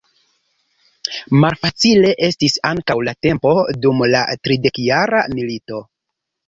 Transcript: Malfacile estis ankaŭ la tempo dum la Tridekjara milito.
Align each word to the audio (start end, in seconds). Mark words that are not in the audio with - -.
Malfacile 1.43 2.15
estis 2.29 2.57
ankaŭ 2.73 2.97
la 3.11 3.17
tempo 3.27 3.55
dum 3.85 4.05
la 4.17 4.27
Tridekjara 4.47 5.27
milito. 5.39 5.89